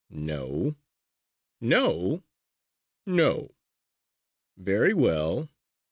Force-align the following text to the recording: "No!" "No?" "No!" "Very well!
"No!" 0.09 0.77
"No?" 1.59 2.23
"No!" 3.05 3.51
"Very 4.57 4.95
well! 4.95 5.47